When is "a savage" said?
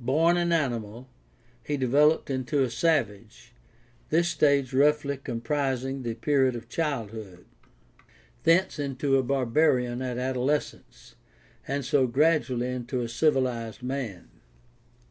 2.62-3.52